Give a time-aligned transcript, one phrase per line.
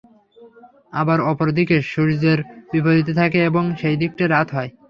[0.93, 2.39] আবার অপর দিক সূর্যের
[2.71, 4.69] বিপরীতে থাকে এবং সেই দিকটায় রাত হয়।